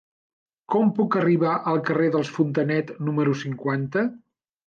Com 0.75 0.87
puc 0.99 1.17
arribar 1.19 1.51
al 1.71 1.77
carrer 1.89 2.09
dels 2.17 2.33
Fontanet 2.37 2.91
número 3.09 3.37
cinquanta? 3.45 4.07